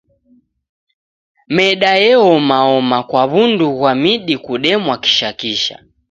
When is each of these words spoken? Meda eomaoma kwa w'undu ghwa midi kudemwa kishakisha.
Meda 1.55 1.91
eomaoma 2.11 2.97
kwa 3.09 3.23
w'undu 3.31 3.67
ghwa 3.77 3.91
midi 4.03 4.35
kudemwa 4.45 4.95
kishakisha. 5.03 5.75